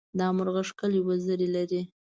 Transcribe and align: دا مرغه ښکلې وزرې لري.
دا 0.19 0.27
مرغه 0.37 0.61
ښکلې 0.69 1.01
وزرې 1.07 1.47
لري. 1.55 1.81